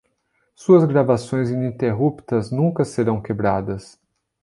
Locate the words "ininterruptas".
1.51-2.49